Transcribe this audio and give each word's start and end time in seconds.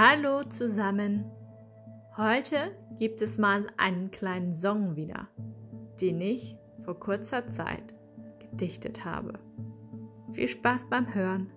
Hallo 0.00 0.44
zusammen. 0.44 1.24
Heute 2.16 2.70
gibt 2.98 3.20
es 3.20 3.36
mal 3.36 3.66
einen 3.78 4.12
kleinen 4.12 4.54
Song 4.54 4.94
wieder, 4.94 5.28
den 6.00 6.20
ich 6.20 6.56
vor 6.84 7.00
kurzer 7.00 7.48
Zeit 7.48 7.94
gedichtet 8.38 9.04
habe. 9.04 9.40
Viel 10.32 10.46
Spaß 10.46 10.88
beim 10.88 11.12
Hören. 11.14 11.50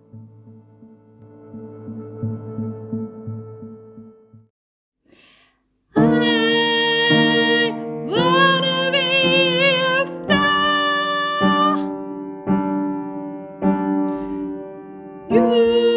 you. 15.31 15.90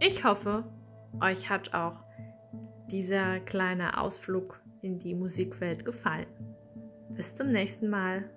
Ich 0.00 0.22
hoffe, 0.22 0.62
euch 1.20 1.50
hat 1.50 1.74
auch 1.74 1.96
dieser 2.88 3.40
kleine 3.40 4.00
Ausflug 4.00 4.60
in 4.80 5.00
die 5.00 5.14
Musikwelt 5.14 5.84
gefallen. 5.84 6.28
Bis 7.10 7.34
zum 7.34 7.48
nächsten 7.48 7.90
Mal. 7.90 8.30